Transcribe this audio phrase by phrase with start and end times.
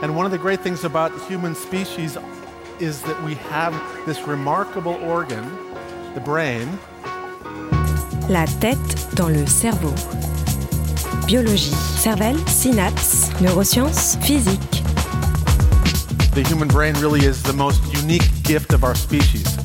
[0.00, 2.16] And one of the great things about human species
[2.78, 3.74] is that we have
[4.06, 5.44] this remarkable organ,
[6.14, 6.68] the brain.
[8.28, 8.78] La tête
[9.16, 9.92] dans le cerveau.
[11.26, 14.82] Biologie, cervelle, synapses, neurosciences, physique.
[16.34, 19.56] The human brain really is the most unique gift of our species.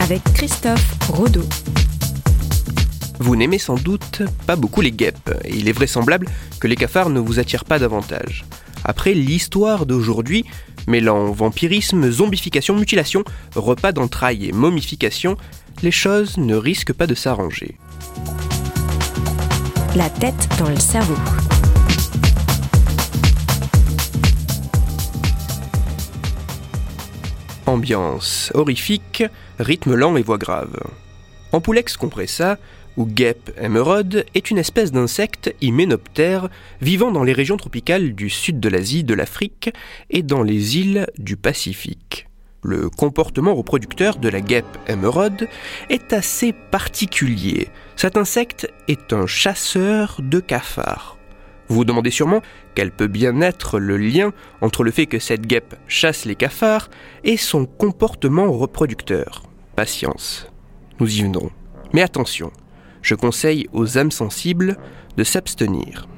[0.00, 1.46] Avec Christophe Rodeau.
[3.20, 6.26] Vous n'aimez sans doute pas beaucoup les guêpes, et il est vraisemblable
[6.58, 8.44] que les cafards ne vous attirent pas davantage.
[8.84, 10.44] Après l'histoire d'aujourd'hui,
[10.86, 13.24] mêlant vampirisme, zombification, mutilation,
[13.56, 15.36] repas d'entrailles et momification,
[15.82, 17.78] les choses ne risquent pas de s'arranger.
[19.96, 21.16] La tête dans le cerveau.
[27.66, 29.24] Ambiance horrifique,
[29.58, 30.78] rythme lent et voix grave.
[31.52, 32.58] Ampoulex compressa,
[32.96, 36.48] ou guêpe émeraude, est une espèce d'insecte hyménoptère
[36.80, 39.70] vivant dans les régions tropicales du sud de l'Asie, de l'Afrique
[40.10, 42.26] et dans les îles du Pacifique.
[42.62, 45.48] Le comportement reproducteur de la guêpe émeraude
[45.90, 47.68] est assez particulier.
[47.94, 51.18] Cet insecte est un chasseur de cafards.
[51.68, 52.40] Vous vous demandez sûrement
[52.74, 56.88] quel peut bien être le lien entre le fait que cette guêpe chasse les cafards
[57.22, 59.42] et son comportement reproducteur.
[59.76, 60.50] Patience,
[61.00, 61.50] nous y venons.
[61.92, 62.50] Mais attention,
[63.04, 64.76] je conseille aux âmes sensibles
[65.16, 66.08] de s'abstenir.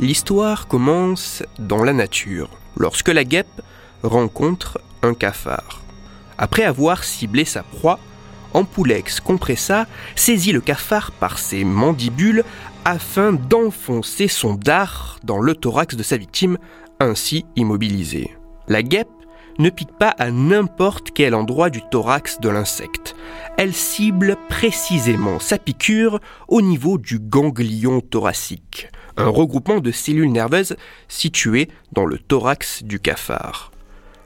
[0.00, 3.62] L'histoire commence dans la nature, lorsque la guêpe
[4.02, 5.80] rencontre un cafard.
[6.36, 8.00] Après avoir ciblé sa proie,
[8.54, 9.86] Ampoulex compressa
[10.16, 12.44] saisit le cafard par ses mandibules
[12.84, 16.58] afin d'enfoncer son dard dans le thorax de sa victime,
[17.00, 18.30] ainsi immobilisé.
[18.68, 19.08] La guêpe
[19.58, 23.14] ne pique pas à n'importe quel endroit du thorax de l'insecte.
[23.56, 30.76] Elle cible précisément sa piqûre au niveau du ganglion thoracique, un regroupement de cellules nerveuses
[31.08, 33.70] situées dans le thorax du cafard.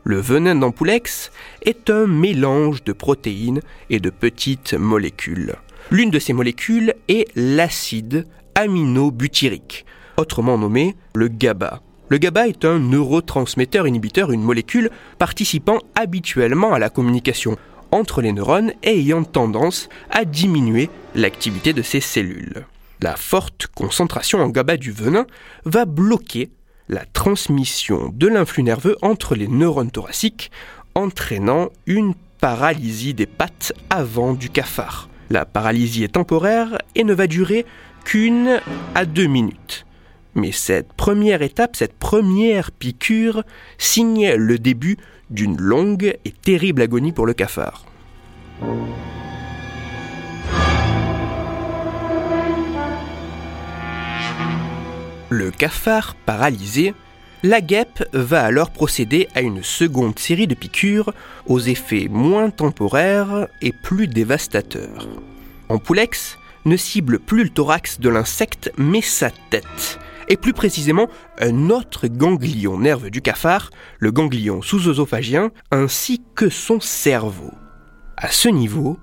[0.04, 1.30] Le venin d'ampoulex
[1.62, 3.60] est un mélange de protéines
[3.90, 5.56] et de petites molécules.
[5.90, 9.84] L'une de ces molécules est l'acide aminobutyrique,
[10.16, 11.82] autrement nommé le GABA.
[12.10, 17.56] Le GABA est un neurotransmetteur inhibiteur, une molécule participant habituellement à la communication
[17.90, 22.64] entre les neurones et ayant tendance à diminuer l'activité de ces cellules.
[23.02, 25.26] La forte concentration en GABA du venin
[25.66, 26.50] va bloquer
[26.88, 30.50] la transmission de l'influx nerveux entre les neurones thoraciques,
[30.94, 35.10] entraînant une paralysie des pattes avant du cafard.
[35.28, 37.66] La paralysie est temporaire et ne va durer
[38.04, 38.60] qu'une
[38.94, 39.84] à deux minutes.
[40.34, 43.42] Mais cette première étape, cette première piqûre,
[43.78, 44.96] signe le début
[45.30, 47.84] d'une longue et terrible agonie pour le cafard.
[55.30, 56.94] Le cafard paralysé,
[57.42, 61.12] la guêpe va alors procéder à une seconde série de piqûres
[61.46, 65.06] aux effets moins temporaires et plus dévastateurs.
[65.68, 71.08] Ampoulex ne cible plus le thorax de l'insecte mais sa tête, et plus précisément
[71.38, 77.52] un autre ganglion nerveux du cafard, le ganglion sous-œsophagien, ainsi que son cerveau.
[78.16, 78.98] À ce niveau,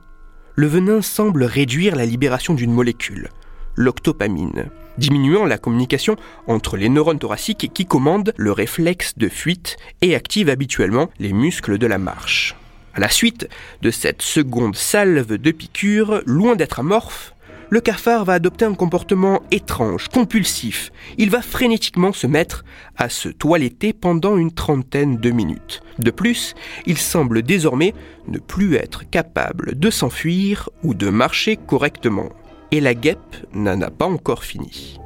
[0.56, 3.30] le venin semble réduire la libération d'une molécule,
[3.75, 6.16] l'octopamine, diminuant la communication
[6.47, 11.78] entre les neurones thoraciques qui commandent le réflexe de fuite et activent habituellement les muscles
[11.78, 12.56] de la marche.
[12.94, 13.50] À la suite
[13.81, 17.34] de cette seconde salve de piqûres, loin d'être amorphe,
[17.70, 20.92] le cafard va adopter un comportement étrange, compulsif.
[21.18, 22.64] Il va frénétiquement se mettre
[22.96, 25.81] à se toiletter pendant une trentaine de minutes.
[26.00, 26.53] De plus,
[26.86, 27.94] il semble désormais
[28.28, 32.30] ne plus être capable de s'enfuir ou de marcher correctement.
[32.72, 35.00] Et la guêpe n'en a pas encore fini.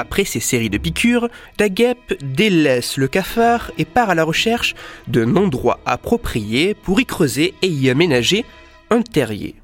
[0.00, 1.28] Après ces séries de piqûres,
[1.58, 4.74] la guêpe délaisse le cafard et part à la recherche
[5.08, 8.46] d'un endroit approprié pour y creuser et y aménager
[8.88, 9.56] un terrier.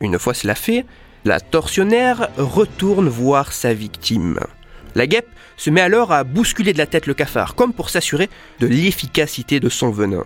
[0.00, 0.84] Une fois cela fait,
[1.24, 4.40] la tortionnaire retourne voir sa victime.
[4.96, 8.28] La guêpe se met alors à bousculer de la tête le cafard, comme pour s'assurer
[8.58, 10.24] de l'efficacité de son venin.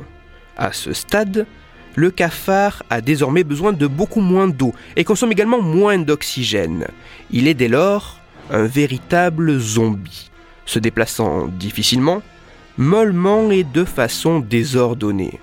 [0.56, 1.46] À ce stade,
[1.94, 6.86] le cafard a désormais besoin de beaucoup moins d'eau et consomme également moins d'oxygène.
[7.30, 8.21] Il est dès lors
[8.52, 10.30] un véritable zombie,
[10.66, 12.22] se déplaçant difficilement,
[12.78, 15.40] mollement et de façon désordonnée.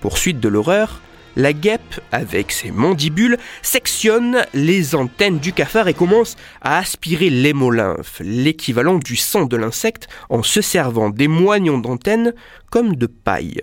[0.00, 1.00] Pour suite de l'horreur,
[1.36, 8.20] la guêpe, avec ses mandibules, sectionne les antennes du cafard et commence à aspirer l'hémolymphe,
[8.22, 12.34] l'équivalent du sang de l'insecte, en se servant des moignons d'antennes
[12.70, 13.62] comme de paille.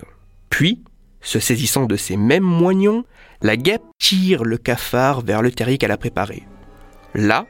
[0.50, 0.81] Puis,
[1.22, 3.04] Se saisissant de ces mêmes moignons,
[3.42, 6.44] la guêpe tire le cafard vers le terrier qu'elle a préparé.
[7.14, 7.46] Là,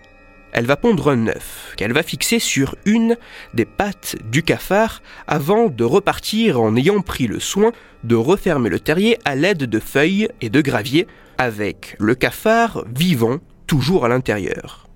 [0.52, 3.18] elle va pondre un œuf qu'elle va fixer sur une
[3.54, 7.72] des pattes du cafard avant de repartir en ayant pris le soin
[8.04, 11.08] de refermer le terrier à l'aide de feuilles et de gravier
[11.38, 14.88] avec le cafard vivant toujours à l'intérieur.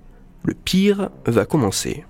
[0.44, 2.06] Le pire va commencer.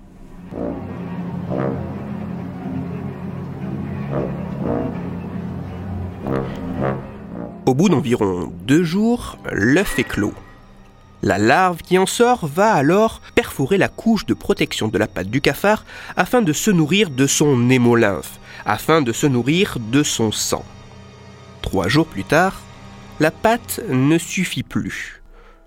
[7.66, 10.34] Au bout d'environ deux jours, l'œuf est clos.
[11.22, 13.22] La larve qui en sort va alors
[13.54, 15.84] perforer la couche de protection de la patte du cafard
[16.16, 20.64] afin de se nourrir de son hémolymphe, afin de se nourrir de son sang.
[21.62, 22.60] Trois jours plus tard,
[23.20, 25.22] la patte ne suffit plus.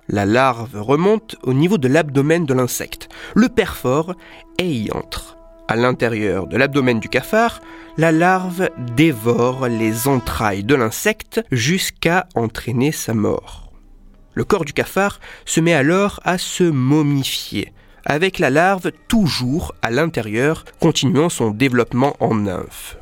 [0.09, 4.15] La larve remonte au niveau de l'abdomen de l'insecte, le perfore
[4.57, 5.37] et y entre.
[5.69, 7.61] À l'intérieur de l'abdomen du cafard,
[7.97, 13.66] la larve dévore les entrailles de l'insecte jusqu'à entraîner sa mort.
[14.37, 17.73] Le corps du cafard se met alors à se momifier,
[18.05, 22.99] avec la larve toujours à l'intérieur, continuant son développement en nymphe.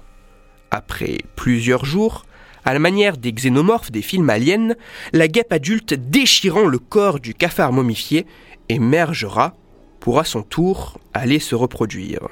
[0.71, 2.25] Après plusieurs jours,
[2.63, 4.75] à la manière des xénomorphes des films aliens,
[5.11, 8.25] la guêpe adulte déchirant le corps du cafard momifié
[8.69, 9.55] émergera
[9.99, 12.29] pour à son tour aller se reproduire.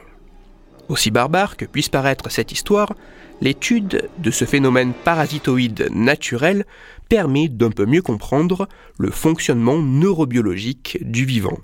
[0.89, 2.93] Aussi barbare que puisse paraître cette histoire,
[3.41, 6.65] l'étude de ce phénomène parasitoïde naturel
[7.09, 11.57] permet d'un peu mieux comprendre le fonctionnement neurobiologique du vivant.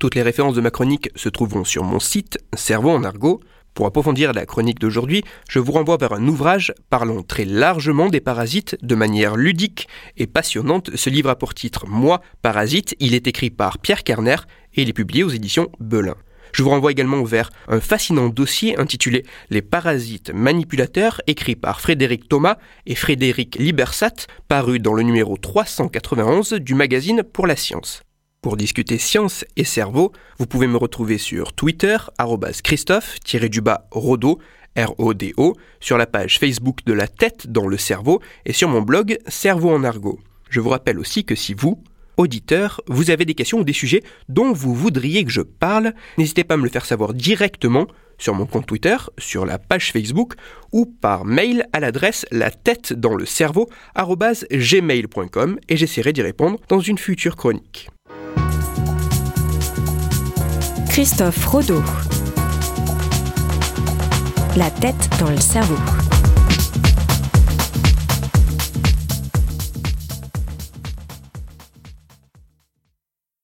[0.00, 3.40] Toutes les références de ma chronique se trouveront sur mon site Cerveau en argot.
[3.74, 8.20] Pour approfondir la chronique d'aujourd'hui, je vous renvoie vers un ouvrage parlant très largement des
[8.20, 10.90] parasites de manière ludique et passionnante.
[10.96, 12.96] Ce livre a pour titre Moi, parasite.
[12.98, 14.36] Il est écrit par Pierre Kerner
[14.74, 16.16] et il est publié aux éditions Belin.
[16.52, 22.28] Je vous renvoie également vers un fascinant dossier intitulé Les parasites manipulateurs, écrit par Frédéric
[22.28, 28.02] Thomas et Frédéric Libersat, paru dans le numéro 391 du magazine Pour la Science.
[28.42, 31.98] Pour discuter science et cerveau, vous pouvez me retrouver sur Twitter,
[32.64, 34.38] Christophe-Rodo,
[34.78, 39.18] R-O-D-O, sur la page Facebook de la tête dans le cerveau et sur mon blog
[39.26, 40.18] Cerveau en argot.
[40.48, 41.82] Je vous rappelle aussi que si vous,
[42.20, 46.44] auditeur, vous avez des questions ou des sujets dont vous voudriez que je parle, n'hésitez
[46.44, 47.86] pas à me le faire savoir directement
[48.18, 50.34] sur mon compte Twitter, sur la page Facebook
[50.72, 56.58] ou par mail à l'adresse la tête dans le cerveau gmail.com et j'essaierai d'y répondre
[56.68, 57.88] dans une future chronique.
[60.88, 61.82] Christophe Rodeau.
[64.56, 65.76] La tête dans le cerveau.